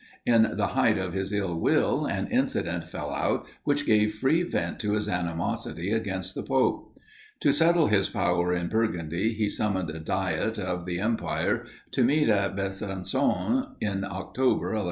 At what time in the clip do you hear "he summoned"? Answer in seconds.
9.33-9.91